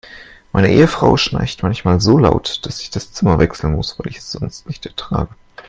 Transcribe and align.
Meine 0.51 0.71
Ehefrau 0.71 1.15
schnarcht 1.15 1.61
manchmal 1.61 2.01
so 2.01 2.17
laut, 2.17 2.61
dass 2.63 2.81
ich 2.81 2.89
das 2.89 3.13
Zimmer 3.13 3.37
wechseln 3.37 3.75
muss, 3.75 3.99
weil 3.99 4.07
ich 4.07 4.17
es 4.17 4.31
sonst 4.31 4.65
nicht 4.67 4.83
ertrage. 4.87 5.35